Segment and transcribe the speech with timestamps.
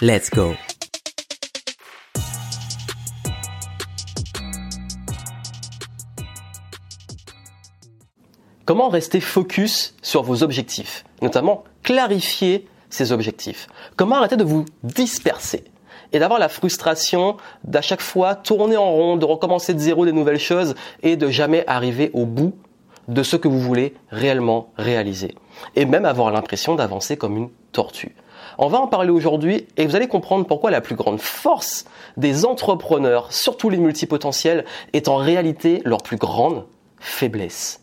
[0.00, 0.54] Let's go
[8.64, 13.66] Comment rester focus sur vos objectifs Notamment clarifier ces objectifs?
[13.96, 15.64] Comment arrêter de vous disperser
[16.12, 20.12] et d'avoir la frustration d'à chaque fois tourner en rond, de recommencer de zéro des
[20.12, 22.54] nouvelles choses et de jamais arriver au bout
[23.08, 25.34] de ce que vous voulez réellement réaliser?
[25.74, 28.14] Et même avoir l'impression d'avancer comme une tortue.
[28.60, 31.84] On va en parler aujourd'hui et vous allez comprendre pourquoi la plus grande force
[32.16, 36.64] des entrepreneurs, surtout les multipotentiels, est en réalité leur plus grande
[36.98, 37.80] faiblesse.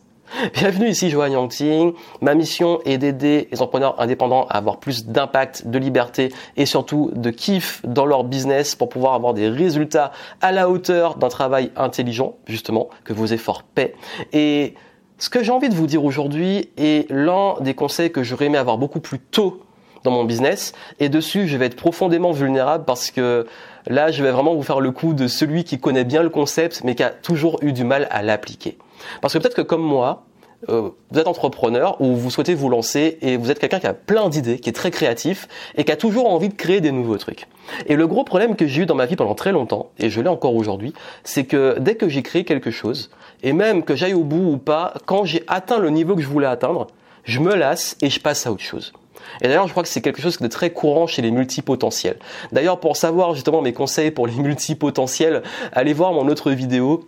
[0.53, 1.93] Bienvenue ici Joanne Yangting.
[2.19, 7.09] Ma mission est d'aider les entrepreneurs indépendants à avoir plus d'impact, de liberté et surtout
[7.15, 11.71] de kiff dans leur business pour pouvoir avoir des résultats à la hauteur d'un travail
[11.77, 13.95] intelligent, justement, que vos efforts paient.
[14.33, 14.73] Et
[15.19, 18.57] ce que j'ai envie de vous dire aujourd'hui est l'un des conseils que j'aurais aimé
[18.57, 19.61] avoir beaucoup plus tôt
[20.05, 20.71] dans mon business.
[21.01, 23.45] Et dessus, je vais être profondément vulnérable parce que
[23.87, 26.81] là, je vais vraiment vous faire le coup de celui qui connaît bien le concept,
[26.85, 28.77] mais qui a toujours eu du mal à l'appliquer.
[29.21, 30.23] Parce que peut-être que comme moi,
[30.69, 33.93] euh, vous êtes entrepreneur ou vous souhaitez vous lancer et vous êtes quelqu'un qui a
[33.93, 37.17] plein d'idées, qui est très créatif et qui a toujours envie de créer des nouveaux
[37.17, 37.47] trucs.
[37.87, 40.21] Et le gros problème que j'ai eu dans ma vie pendant très longtemps, et je
[40.21, 43.11] l'ai encore aujourd'hui, c'est que dès que j'ai créé quelque chose,
[43.43, 46.27] et même que j'aille au bout ou pas, quand j'ai atteint le niveau que je
[46.27, 46.87] voulais atteindre,
[47.25, 48.93] je me lasse et je passe à autre chose.
[49.41, 52.17] Et d'ailleurs, je crois que c'est quelque chose de très courant chez les multipotentiels.
[52.51, 57.05] D'ailleurs, pour savoir justement mes conseils pour les multipotentiels, allez voir mon autre vidéo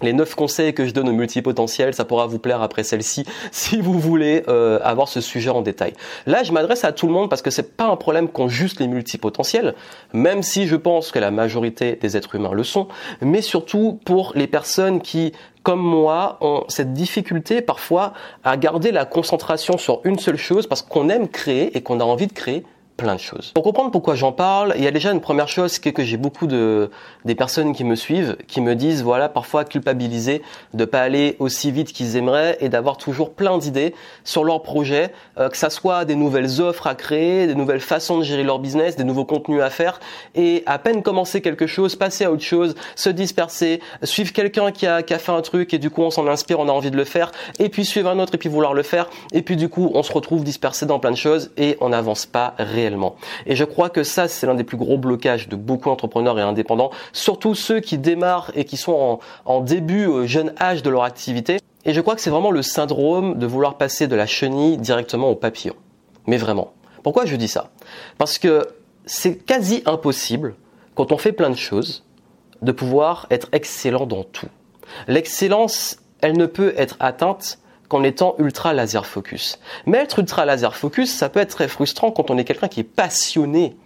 [0.00, 3.80] les 9 conseils que je donne aux multipotentiels, ça pourra vous plaire après celle-ci si
[3.80, 5.92] vous voulez euh, avoir ce sujet en détail.
[6.26, 8.80] Là, je m'adresse à tout le monde parce que c'est pas un problème qu'ont juste
[8.80, 9.74] les multipotentiels,
[10.12, 12.88] même si je pense que la majorité des êtres humains le sont,
[13.20, 19.04] mais surtout pour les personnes qui comme moi, ont cette difficulté parfois à garder la
[19.04, 22.64] concentration sur une seule chose parce qu'on aime créer et qu'on a envie de créer
[23.54, 26.04] Pour comprendre pourquoi j'en parle, il y a déjà une première chose qui est que
[26.04, 26.90] j'ai beaucoup de
[27.24, 30.42] des personnes qui me suivent, qui me disent voilà parfois culpabiliser
[30.74, 35.12] de pas aller aussi vite qu'ils aimeraient et d'avoir toujours plein d'idées sur leur projet,
[35.38, 38.58] euh, que ça soit des nouvelles offres à créer, des nouvelles façons de gérer leur
[38.58, 40.00] business, des nouveaux contenus à faire
[40.34, 44.86] et à peine commencer quelque chose, passer à autre chose, se disperser, suivre quelqu'un qui
[44.86, 46.90] a, qui a fait un truc et du coup on s'en inspire, on a envie
[46.90, 49.56] de le faire et puis suivre un autre et puis vouloir le faire et puis
[49.56, 52.91] du coup on se retrouve dispersé dans plein de choses et on n'avance pas réellement
[53.46, 56.42] et je crois que ça, c'est l'un des plus gros blocages de beaucoup d'entrepreneurs et
[56.42, 61.04] indépendants, surtout ceux qui démarrent et qui sont en, début, au jeune âge de leur
[61.04, 61.58] activité.
[61.84, 65.30] Et je crois que c'est vraiment le syndrome de vouloir passer de la chenille directement
[65.30, 65.74] au papillon.
[66.26, 66.72] Mais vraiment.
[67.02, 67.70] Pourquoi je dis ça?
[68.18, 68.66] Parce que
[69.06, 70.54] c'est quasi impossible,
[70.94, 72.04] quand on fait plein de choses,
[72.62, 74.46] de pouvoir être excellent dans tout.
[75.08, 77.58] L'excellence, elle ne peut être atteinte
[77.94, 79.58] en étant ultra laser focus.
[79.86, 82.80] Mais être ultra laser focus, ça peut être très frustrant quand on est quelqu'un qui
[82.80, 83.76] est passionné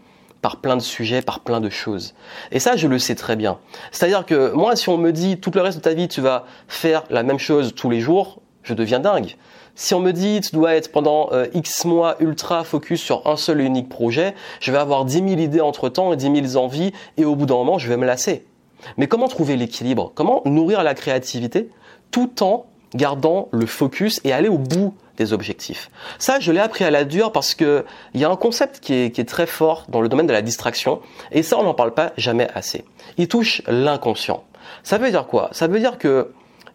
[0.42, 2.14] par plein de sujets, par plein de choses.
[2.52, 3.58] Et ça, je le sais très bien.
[3.90, 6.44] C'est-à-dire que moi, si on me dit tout le reste de ta vie, tu vas
[6.68, 9.36] faire la même chose tous les jours, je deviens dingue.
[9.74, 13.36] Si on me dit tu dois être pendant euh, X mois ultra focus sur un
[13.36, 16.64] seul et unique projet, je vais avoir 10 000 idées entre temps et 10 000
[16.64, 18.46] envies et au bout d'un moment, je vais me lasser.
[18.96, 20.12] Mais comment trouver l'équilibre?
[20.14, 21.70] Comment nourrir la créativité
[22.10, 25.90] tout en gardant le focus et aller au bout des objectifs.
[26.18, 27.84] Ça, je l'ai appris à la dure parce que
[28.14, 31.00] il y a un concept qui est, très fort dans le domaine de la distraction
[31.32, 32.84] et ça, on n'en parle pas jamais assez.
[33.16, 34.44] Il touche l'inconscient.
[34.82, 35.48] Ça veut dire quoi?
[35.52, 36.32] Ça veut dire que,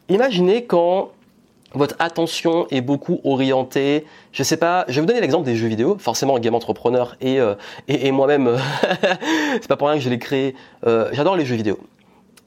[0.09, 1.11] imaginez quand
[1.73, 5.67] votre attention est beaucoup orientée, je sais pas, je vais vous donner l'exemple des jeux
[5.67, 7.55] vidéo, forcément game entrepreneur et, euh,
[7.87, 8.57] et, moi-même,
[9.61, 10.55] c'est pas pour rien que je l'ai créé,
[10.85, 11.79] euh, j'adore les jeux vidéo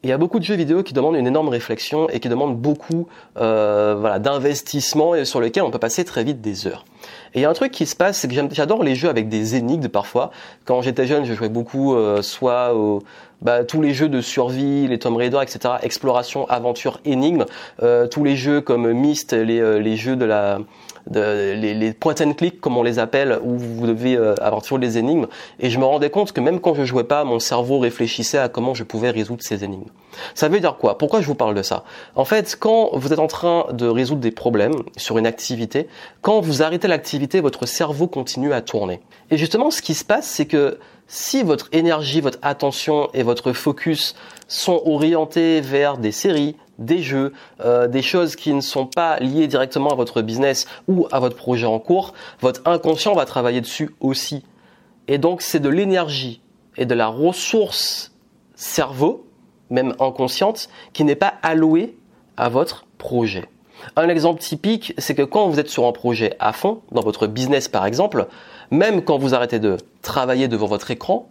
[0.05, 2.59] il y a beaucoup de jeux vidéo qui demandent une énorme réflexion et qui demandent
[2.59, 3.09] beaucoup
[3.39, 6.85] euh, voilà, d'investissement et sur lesquels on peut passer très vite des heures.
[7.33, 9.31] Et il y a un truc qui se passe, c'est que j'adore les jeux avec
[9.31, 10.31] des énigmes parfois.
[10.67, 13.03] Quand j'étais jeune, je jouais beaucoup euh, soit au,
[13.41, 17.47] bah, tous les jeux de survie, les Tomb Raider, etc., exploration, aventure, énigme,
[17.83, 20.59] euh, tous les jeux comme Myst, les, euh, les jeux de la
[21.09, 24.63] de, les, les point and click comme on les appelle, où vous devez euh, avoir
[24.63, 25.27] toujours des énigmes.
[25.61, 28.49] Et je me rendais compte que même quand je jouais pas, mon cerveau réfléchissait à
[28.49, 29.89] comment je pouvais résoudre ces énigmes.
[30.35, 30.97] Ça veut dire quoi?
[30.99, 31.85] Pourquoi je vous parle de ça?
[32.15, 35.89] En fait, quand vous êtes en train de résoudre des problèmes sur une activité,
[36.23, 39.01] quand vous arrêtez l'activité, votre cerveau continue à tourner.
[39.31, 43.53] Et justement, ce qui se passe, c'est que si votre énergie, votre attention et votre
[43.53, 44.15] focus
[44.49, 49.47] sont orientés vers des séries, des jeux, euh, des choses qui ne sont pas liées
[49.47, 53.95] directement à votre business ou à votre projet en cours, votre inconscient va travailler dessus
[54.01, 54.45] aussi.
[55.09, 56.41] Et donc c'est de l'énergie
[56.77, 58.13] et de la ressource
[58.55, 59.27] cerveau,
[59.71, 61.97] même inconsciente, qui n'est pas allouée
[62.37, 63.49] à votre projet.
[63.97, 67.27] Un exemple typique, c'est que quand vous êtes sur un projet à fond, dans votre
[67.27, 68.27] business par exemple,
[68.71, 71.29] même quand vous arrêtez de travailler devant votre écran,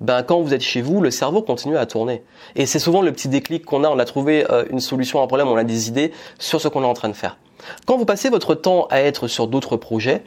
[0.00, 2.22] ben quand vous êtes chez vous, le cerveau continue à tourner.
[2.56, 5.24] Et c'est souvent le petit déclic qu'on a, on a trouvé euh, une solution à
[5.24, 7.36] un problème, on a des idées sur ce qu'on est en train de faire.
[7.86, 10.22] Quand vous passez votre temps à être sur d'autres projets,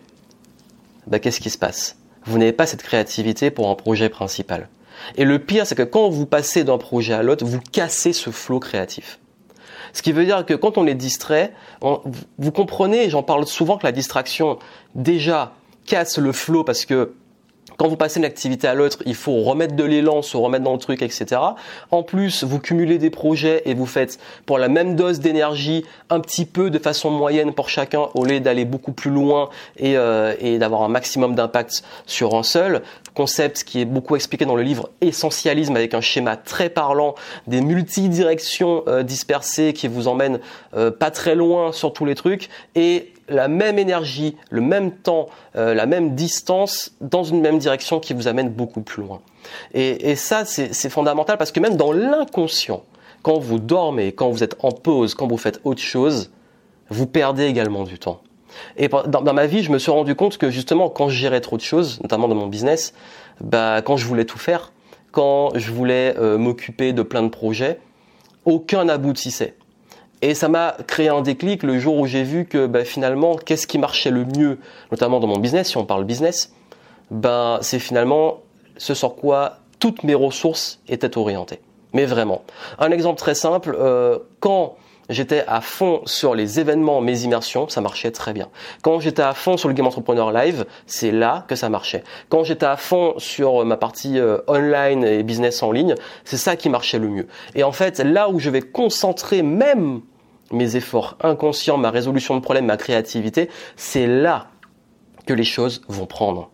[1.08, 1.98] ben qu'est-ce qui se passe?
[2.26, 4.70] Vous n'avez pas cette créativité pour un projet principal.
[5.16, 8.30] Et le pire, c'est que quand vous passez d'un projet à l'autre, vous cassez ce
[8.30, 9.20] flot créatif.
[9.92, 13.86] Ce qui veut dire que quand on est distrait, vous comprenez, j'en parle souvent que
[13.86, 14.58] la distraction
[14.96, 15.54] déjà
[15.86, 17.14] casse le flot parce que
[17.78, 20.74] quand vous passez d'une activité à l'autre, il faut remettre de l'élan, se remettre dans
[20.74, 21.42] le truc, etc.
[21.92, 26.20] En plus, vous cumulez des projets et vous faites pour la même dose d'énergie un
[26.20, 30.58] petit peu de façon moyenne pour chacun au lieu d'aller beaucoup plus loin et, euh,
[30.58, 32.84] d'avoir un maximum d'impact sur un seul.
[33.16, 37.16] Concept qui est beaucoup expliqué dans le livre Essentialisme avec un schéma très parlant
[37.48, 40.40] des multidirections euh, dispersées qui vous emmènent
[40.76, 45.28] euh, pas très loin sur tous les trucs et la même énergie, le même temps,
[45.56, 49.22] euh, la même distance dans une même direction qui vous amène beaucoup plus loin.
[49.74, 52.84] Et, ça, c'est fondamental parce que même dans l'inconscient,
[53.22, 56.32] quand vous dormez, quand vous êtes en pause, quand vous faites autre chose,
[56.90, 58.22] vous perdez également du temps.
[58.78, 61.58] Et dans, ma vie, je me suis rendu compte que justement, quand je gérais trop
[61.58, 62.94] de choses, notamment dans mon business,
[63.42, 64.72] bah, quand je voulais tout faire,
[65.12, 67.80] quand je voulais euh, m'occuper de plein de projets,
[68.46, 69.56] aucun n'aboutissait.
[70.24, 73.68] Et ça m'a créé un déclic le jour où j'ai vu que ben, finalement, qu'est-ce
[73.68, 74.58] qui marchait le mieux,
[74.90, 76.54] notamment dans mon business, si on parle business,
[77.12, 78.40] ben, c'est finalement
[78.78, 81.60] ce sur quoi toutes mes ressources étaient orientées.
[81.92, 82.44] Mais vraiment.
[82.80, 84.78] Un exemple très simple, euh, quand
[85.10, 88.48] j'étais à fond sur les événements, mes immersions, ça marchait très bien.
[88.82, 92.06] Quand j'étais à fond sur le Game Entrepreneur Live, c'est là que ça marchait.
[92.30, 96.56] Quand j'étais à fond sur ma partie euh, online et business en ligne, c'est ça
[96.56, 97.28] qui marchait le mieux.
[97.56, 100.00] Et en fait, là où je vais concentrer même
[100.54, 104.48] mes efforts inconscients, ma résolution de problèmes, ma créativité, c'est là
[105.26, 106.50] que les choses vont prendre.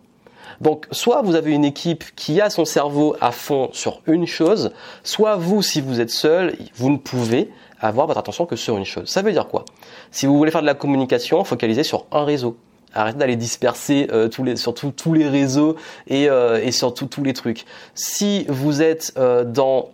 [0.60, 4.72] Donc, soit vous avez une équipe qui a son cerveau à fond sur une chose,
[5.02, 7.50] soit vous, si vous êtes seul, vous ne pouvez
[7.80, 9.08] avoir votre attention que sur une chose.
[9.08, 9.64] Ça veut dire quoi?
[10.10, 12.58] Si vous voulez faire de la communication, focalisez sur un réseau.
[12.92, 15.76] Arrêtez d'aller disperser euh, sur tous les réseaux
[16.08, 17.64] et, euh, sur tous les trucs.
[17.94, 19.90] Si vous êtes euh, dans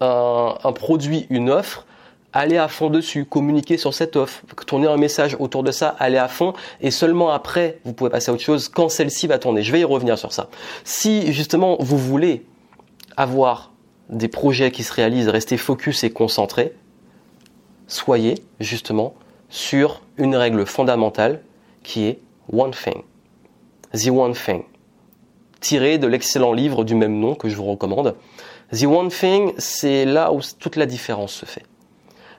[0.00, 1.86] un, produit, une offre,
[2.38, 6.18] allez à fond dessus, communiquez sur cette offre, tournez un message autour de ça, allez
[6.18, 9.62] à fond, et seulement après, vous pouvez passer à autre chose quand celle-ci va tourner.
[9.62, 10.48] Je vais y revenir sur ça.
[10.84, 12.46] Si justement vous voulez
[13.16, 13.72] avoir
[14.08, 16.74] des projets qui se réalisent, rester focus et concentré,
[17.88, 19.14] soyez justement
[19.48, 21.42] sur une règle fondamentale
[21.82, 22.20] qui est
[22.52, 23.02] One Thing.
[23.92, 24.62] The One Thing.
[25.60, 28.14] Tiré de l'excellent livre du même nom que je vous recommande.
[28.72, 31.64] The One Thing, c'est là où toute la différence se fait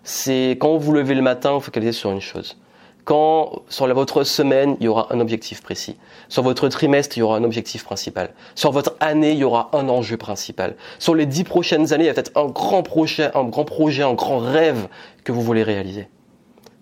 [0.09, 2.57] c'est quand vous levez le matin, vous focalisez sur une chose.
[3.05, 5.97] Quand sur votre semaine, il y aura un objectif précis.
[6.29, 8.31] Sur votre trimestre, il y aura un objectif principal.
[8.55, 10.75] Sur votre année, il y aura un enjeu principal.
[10.97, 14.87] Sur les dix prochaines années, il y a peut-être un grand projet, un grand rêve
[15.23, 16.07] que vous voulez réaliser.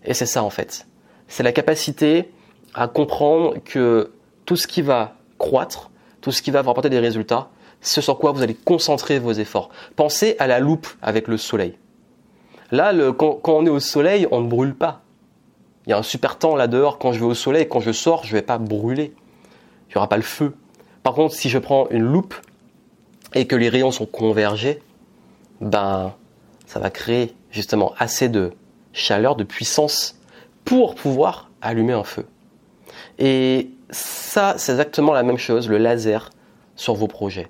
[0.05, 0.87] Et c'est ça en fait.
[1.27, 2.31] C'est la capacité
[2.73, 4.13] à comprendre que
[4.45, 7.49] tout ce qui va croître, tout ce qui va vous apporter des résultats,
[7.81, 9.69] c'est sur quoi vous allez concentrer vos efforts.
[9.97, 11.77] Pensez à la loupe avec le soleil.
[12.71, 15.01] Là, quand, on est au soleil, on ne brûle pas.
[15.85, 16.97] Il y a un super temps là dehors.
[16.97, 19.13] Quand je vais au soleil, quand je sors, je ne vais pas brûler.
[19.89, 20.53] Il n'y aura pas le feu.
[21.03, 22.35] Par contre, si je prends une loupe
[23.33, 24.81] et que les rayons sont convergés,
[25.61, 26.13] ben,
[26.65, 28.51] ça va créer justement assez de
[28.91, 30.19] chaleur, de puissance
[30.65, 32.25] pour pouvoir allumer un feu.
[33.19, 36.31] Et ça, c'est exactement la même chose, le laser
[36.75, 37.47] sur vos projets.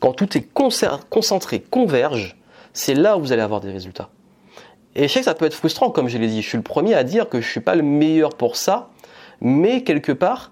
[0.00, 2.36] Quand tout est concentré, converge,
[2.72, 4.10] c'est là où vous allez avoir des résultats.
[4.98, 6.42] Et je sais que ça peut être frustrant, comme je l'ai dit.
[6.42, 8.90] Je suis le premier à dire que je ne suis pas le meilleur pour ça.
[9.40, 10.50] Mais quelque part,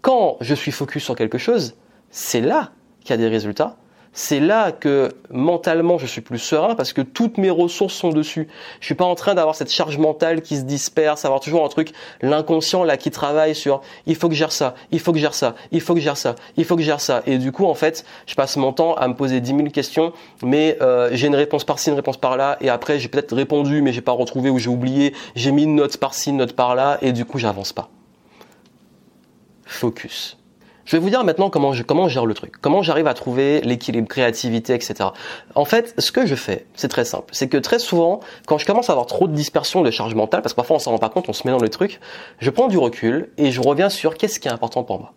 [0.00, 1.74] quand je suis focus sur quelque chose,
[2.08, 3.76] c'est là qu'il y a des résultats
[4.14, 8.48] c'est là que mentalement je suis plus serein parce que toutes mes ressources sont dessus.
[8.80, 11.68] Je suis pas en train d'avoir cette charge mentale qui se disperse, avoir toujours un
[11.68, 11.92] truc,
[12.22, 15.56] l'inconscient là qui travaille sur il faut que je ça, il faut que je ça,
[15.72, 17.22] il faut que je ça, il faut que je ça.
[17.26, 20.12] Et du coup en fait, je passe mon temps à me poser 10 000 questions,
[20.42, 23.92] mais euh, j'ai une réponse par-ci, une réponse par-là, et après j'ai peut-être répondu mais
[23.92, 27.12] j'ai pas retrouvé ou j'ai oublié, j'ai mis une note par-ci, une note par-là, et
[27.12, 27.90] du coup j'avance pas.
[29.66, 30.36] Focus.
[30.84, 33.14] Je vais vous dire maintenant comment je, comment je gère le truc, comment j'arrive à
[33.14, 35.10] trouver l'équilibre, créativité, etc.
[35.54, 37.26] En fait, ce que je fais, c'est très simple.
[37.32, 40.42] C'est que très souvent, quand je commence à avoir trop de dispersion de charge mentale,
[40.42, 42.00] parce que parfois on s'en rend pas compte, on se met dans le truc,
[42.38, 45.14] je prends du recul et je reviens sur qu'est-ce qui est important pour moi.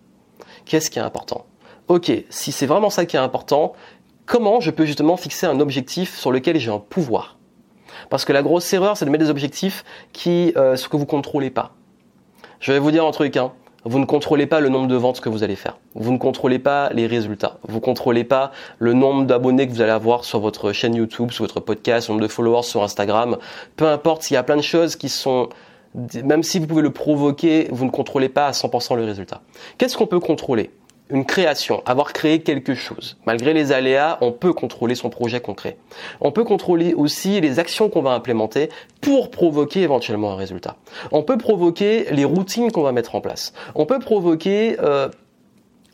[0.65, 1.45] Qu'est-ce qui est important?
[1.89, 3.74] Ok, si c'est vraiment ça qui est important,
[4.25, 7.38] comment je peux justement fixer un objectif sur lequel j'ai un pouvoir?
[8.09, 9.83] Parce que la grosse erreur, c'est de mettre des objectifs
[10.13, 11.74] qui, euh, ce que vous contrôlez pas.
[12.59, 13.51] Je vais vous dire un truc, hein.
[13.88, 15.77] Vous ne contrôlez pas le nombre de ventes que vous allez faire.
[15.96, 17.58] Vous ne contrôlez pas les résultats.
[17.67, 21.32] Vous ne contrôlez pas le nombre d'abonnés que vous allez avoir sur votre chaîne YouTube,
[21.32, 23.38] sur votre podcast, le nombre de followers sur Instagram.
[23.77, 25.48] Peu importe, il y a plein de choses qui sont
[26.24, 29.41] même si vous pouvez le provoquer, vous ne contrôlez pas à 100% le résultat.
[29.77, 30.70] Qu'est-ce qu'on peut contrôler?
[31.09, 33.17] Une création, avoir créé quelque chose.
[33.25, 35.77] Malgré les aléas, on peut contrôler son projet concret.
[36.21, 38.69] On peut contrôler aussi les actions qu'on va implémenter
[39.01, 40.75] pour provoquer éventuellement un résultat.
[41.11, 43.53] On peut provoquer les routines qu'on va mettre en place.
[43.75, 45.09] On peut provoquer euh,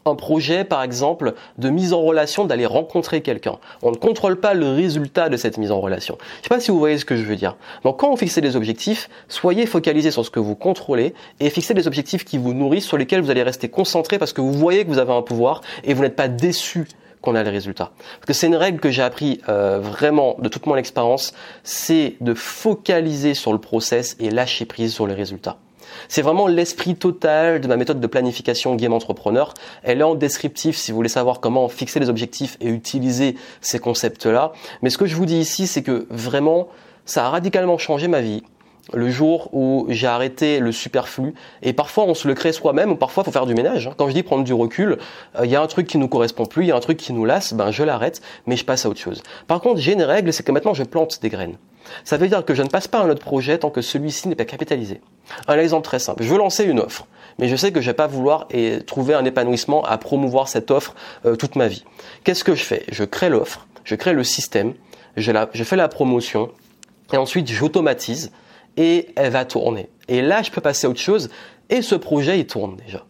[0.05, 3.57] un projet, par exemple, de mise en relation, d'aller rencontrer quelqu'un.
[3.81, 6.17] On ne contrôle pas le résultat de cette mise en relation.
[6.19, 7.55] Je ne sais pas si vous voyez ce que je veux dire.
[7.83, 11.74] Donc, quand vous fixez des objectifs, soyez focalisés sur ce que vous contrôlez et fixez
[11.74, 14.83] des objectifs qui vous nourrissent, sur lesquels vous allez rester concentré parce que vous voyez
[14.83, 16.88] que vous avez un pouvoir et vous n'êtes pas déçu
[17.22, 17.91] qu'on a les résultats.
[18.19, 21.33] Parce que c'est une règle que j'ai appris euh, vraiment de toute mon expérience,
[21.63, 25.57] c'est de focaliser sur le process et lâcher prise sur les résultats.
[26.08, 29.54] C'est vraiment l'esprit total de ma méthode de planification Game Entrepreneur.
[29.84, 33.80] Elle est en descriptif si vous voulez savoir comment fixer les objectifs et utiliser ces
[33.80, 34.54] concepts-là.
[34.82, 36.68] Mais ce que je vous dis ici, c'est que vraiment,
[37.06, 38.44] ça a radicalement changé ma vie
[38.92, 41.34] le jour où j'ai arrêté le superflu.
[41.62, 43.88] Et parfois, on se le crée soi-même, ou parfois, il faut faire du ménage.
[43.88, 43.94] Hein.
[43.96, 44.98] Quand je dis prendre du recul,
[45.36, 46.98] il euh, y a un truc qui nous correspond plus, il y a un truc
[46.98, 49.24] qui nous lasse, ben je l'arrête, mais je passe à autre chose.
[49.48, 51.56] Par contre, j'ai une règle, c'est que maintenant, je plante des graines.
[52.04, 54.28] Ça veut dire que je ne passe pas à un autre projet tant que celui-ci
[54.28, 55.02] n'est pas capitalisé.
[55.48, 56.24] Un exemple très simple.
[56.24, 57.08] Je veux lancer une offre,
[57.40, 60.72] mais je sais que je vais pas vouloir et trouver un épanouissement à promouvoir cette
[60.72, 61.84] offre euh, toute ma vie.
[62.24, 62.84] Qu'est-ce que je fais?
[62.92, 64.74] Je crée l'offre, je crée le système,
[65.18, 66.52] je, je fais la promotion,
[67.12, 68.32] et ensuite j'automatise
[68.78, 69.90] et elle va tourner.
[70.08, 71.30] Et là, je peux passer à autre chose
[71.70, 73.06] et ce projet, il tourne déjà.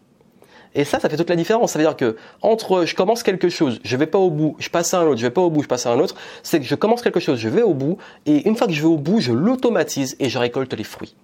[0.74, 1.72] Et ça, ça fait toute la différence.
[1.72, 4.68] Ça veut dire que entre je commence quelque chose, je vais pas au bout, je
[4.68, 6.58] passe à un autre, je vais pas au bout, je passe à un autre, c'est
[6.58, 8.88] que je commence quelque chose, je vais au bout, et une fois que je vais
[8.88, 11.14] au bout, je l'automatise et je récolte les fruits.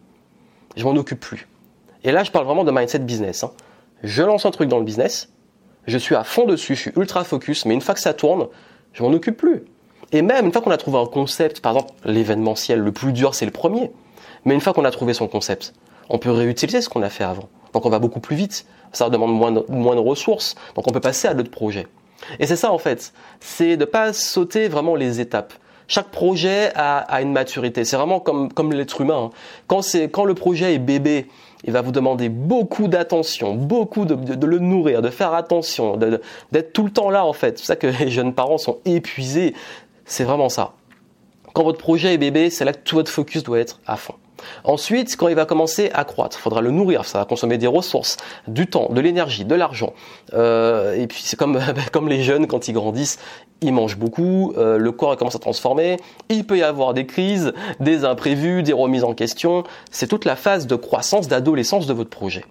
[0.76, 1.48] Je m'en occupe plus.
[2.04, 3.42] Et là, je parle vraiment de mindset business.
[3.42, 3.50] Hein.
[4.02, 5.28] Je lance un truc dans le business,
[5.86, 8.48] je suis à fond dessus, je suis ultra focus, mais une fois que ça tourne,
[8.92, 9.64] je m'en occupe plus.
[10.12, 13.34] Et même une fois qu'on a trouvé un concept, par exemple l'événementiel, le plus dur
[13.34, 13.90] c'est le premier,
[14.44, 15.74] mais une fois qu'on a trouvé son concept,
[16.10, 17.48] on peut réutiliser ce qu'on a fait avant.
[17.72, 21.00] Donc on va beaucoup plus vite ça demande moins de, de ressources, donc on peut
[21.00, 21.86] passer à d'autres projets.
[22.38, 25.54] Et c'est ça en fait, c'est de pas sauter vraiment les étapes.
[25.88, 27.84] Chaque projet a, une maturité.
[27.84, 29.24] C'est vraiment comme, comme l'être humain.
[29.24, 29.30] Hein.
[29.66, 31.26] Quand, c'est, quand le projet est bébé,
[31.64, 36.72] il va vous demander beaucoup d'attention, beaucoup de, de, le nourrir, de faire attention, d'être
[36.72, 37.58] tout le temps là en fait.
[37.58, 39.52] C'est ça que les jeunes parents sont épuisés.
[40.04, 40.74] C'est vraiment ça.
[41.54, 44.14] Quand votre projet est bébé, c'est là que tout votre focus doit être à fond.
[44.64, 47.66] Ensuite, quand il va commencer à croître, il faudra le nourrir, ça va consommer des
[47.66, 48.16] ressources,
[48.48, 49.92] du temps, de l'énergie, de l'argent.
[50.34, 51.58] Euh, et puis c'est comme,
[52.08, 53.18] les jeunes, quand ils grandissent,
[53.62, 57.52] ils mangent beaucoup, euh, le corps commence à transformer, il peut y avoir des crises,
[57.78, 59.64] des imprévus, des remises en question.
[59.90, 62.44] C'est toute la phase de croissance, d'adolescence de votre projet.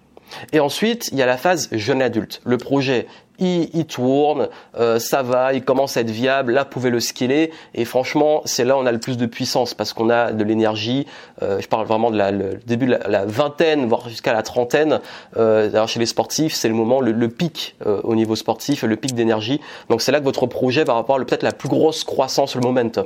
[0.53, 2.41] Et ensuite, il y a la phase jeune adulte.
[2.45, 3.07] Le projet,
[3.39, 6.53] il, tourne, euh, ça va, il commence à être viable.
[6.53, 7.51] Là, vous pouvez le scaler.
[7.73, 10.43] Et franchement, c'est là où on a le plus de puissance parce qu'on a de
[10.43, 11.05] l'énergie.
[11.41, 14.99] Euh, je parle vraiment de la, le début de la, vingtaine, voire jusqu'à la trentaine.
[15.37, 19.13] Euh, chez les sportifs, c'est le moment, le, pic euh, au niveau sportif, le pic
[19.13, 19.59] d'énergie.
[19.89, 23.05] Donc c'est là que votre projet va avoir peut-être la plus grosse croissance, le momentum.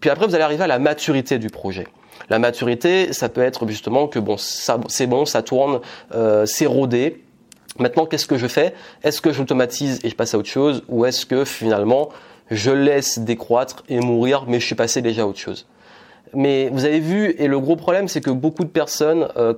[0.00, 1.86] Puis après, vous allez arriver à la maturité du projet.
[2.28, 5.80] La maturité, ça peut être justement que bon, c'est bon, ça tourne,
[6.14, 7.22] euh, c'est rodé.
[7.78, 8.74] Maintenant, qu'est-ce que je fais?
[9.02, 10.82] Est-ce que j'automatise et je passe à autre chose?
[10.88, 12.10] Ou est-ce que finalement
[12.50, 15.66] je laisse décroître et mourir, mais je suis passé déjà à autre chose?
[16.34, 19.54] Mais vous avez vu, et le gros problème, c'est que beaucoup de personnes euh,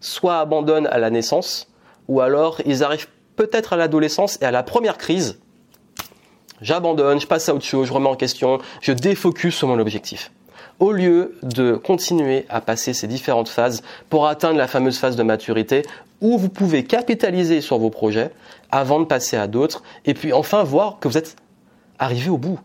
[0.00, 1.68] soit abandonnent à la naissance,
[2.06, 5.38] ou alors ils arrivent peut-être à l'adolescence et à la première crise,
[6.60, 10.32] j'abandonne, je passe à autre chose, je remets en question, je défocus sur mon objectif
[10.80, 15.22] au lieu de continuer à passer ces différentes phases pour atteindre la fameuse phase de
[15.22, 15.82] maturité
[16.20, 18.30] où vous pouvez capitaliser sur vos projets
[18.70, 21.36] avant de passer à d'autres et puis enfin voir que vous êtes
[21.98, 22.58] arrivé au bout.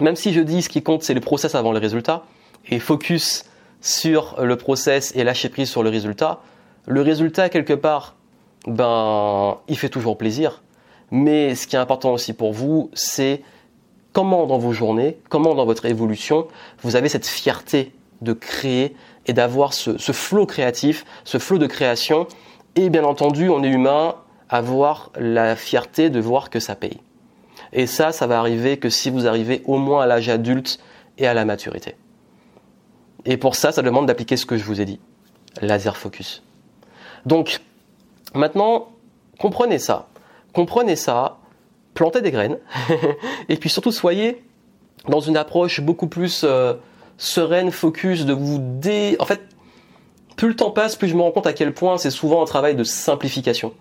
[0.00, 2.24] Même si je dis ce qui compte c'est le process avant le résultat
[2.68, 3.44] et focus
[3.80, 6.40] sur le process et lâcher prise sur le résultat,
[6.86, 8.16] le résultat quelque part
[8.66, 10.62] ben il fait toujours plaisir.
[11.10, 13.42] Mais ce qui est important aussi pour vous, c'est
[14.12, 16.46] comment dans vos journées, comment dans votre évolution,
[16.82, 18.94] vous avez cette fierté de créer
[19.26, 22.26] et d'avoir ce, flot créatif, ce flot de création.
[22.76, 24.16] Et bien entendu, on est humain,
[24.48, 27.00] avoir la fierté de voir que ça paye.
[27.72, 30.78] Et ça, ça va arriver que si vous arrivez au moins à l'âge adulte
[31.18, 31.96] et à la maturité.
[33.24, 35.00] Et pour ça, ça demande d'appliquer ce que je vous ai dit.
[35.60, 36.42] Laser focus.
[37.24, 37.60] Donc,
[38.34, 38.88] maintenant,
[39.38, 40.08] comprenez ça.
[40.52, 41.38] Comprenez ça,
[41.94, 42.58] plantez des graines,
[43.48, 44.42] et puis surtout soyez
[45.08, 46.74] dans une approche beaucoup plus euh,
[47.18, 49.16] sereine, focus, de vous dé...
[49.18, 49.40] En fait,
[50.36, 52.46] plus le temps passe, plus je me rends compte à quel point c'est souvent un
[52.46, 53.72] travail de simplification.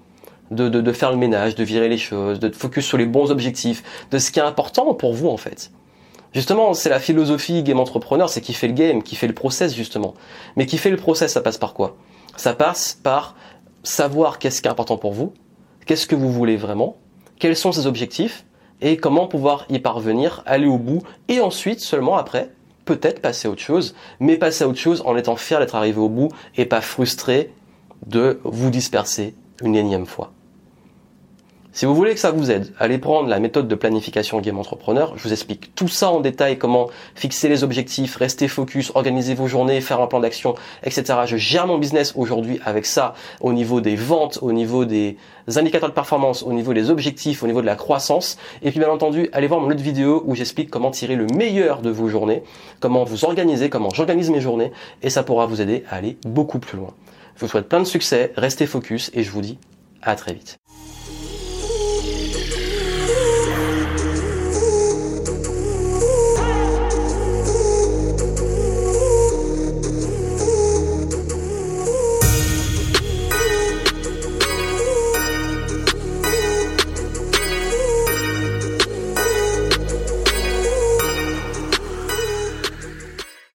[0.50, 3.32] De, de, de, faire le ménage, de virer les choses, de focus sur les bons
[3.32, 5.72] objectifs, de ce qui est important pour vous en fait.
[6.34, 9.74] Justement, c'est la philosophie game entrepreneur, c'est qui fait le game, qui fait le process
[9.74, 10.13] justement.
[10.58, 11.96] Mais qui fait le process, ça passe par quoi?
[12.36, 13.36] Ça passe par
[13.84, 15.34] savoir qu'est-ce qui est important pour vous,
[15.86, 16.98] qu'est-ce que vous voulez vraiment,
[17.42, 18.46] quels sont ces objectifs
[18.82, 22.52] et comment pouvoir y parvenir, aller au bout et ensuite seulement après
[22.86, 26.00] peut-être passer à autre chose, mais passer à autre chose en étant fier d'être arrivé
[26.00, 27.52] au bout et pas frustré
[28.06, 29.34] de vous disperser
[29.64, 30.32] une énième fois.
[31.74, 35.13] Si vous voulez que ça vous aide, allez prendre la méthode de planification Game Entrepreneur.
[35.16, 39.48] Je vous explique tout ça en détail, comment fixer les objectifs, rester focus, organiser vos
[39.48, 41.20] journées, faire un plan d'action, etc.
[41.25, 45.16] Je gère mon business aujourd'hui avec ça au niveau des ventes, au niveau des
[45.56, 48.38] indicateurs de performance, au niveau des objectifs, au niveau de la croissance.
[48.63, 51.82] Et puis bien entendu, allez voir mon autre vidéo où j'explique comment tirer le meilleur
[51.82, 52.44] de vos journées,
[52.82, 54.74] comment vous organiser, comment j'organise mes journées,
[55.04, 56.94] et ça pourra vous aider à aller beaucoup plus loin.
[57.38, 59.58] Je vous souhaite plein de succès, restez focus et je vous dis
[60.01, 60.60] à très vite.